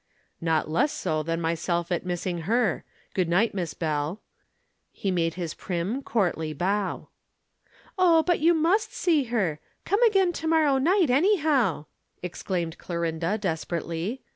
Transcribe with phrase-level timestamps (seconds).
[0.41, 2.83] "Not less so than myself at missing her.
[3.13, 4.19] Good night, Miss Bell."
[4.91, 7.09] He made his prim, courtly bow.
[7.99, 9.59] "Oh, but you must see her!
[9.85, 11.85] Come again to morrow night, anyhow,"
[12.23, 14.23] exclaimed Clorinda desperately.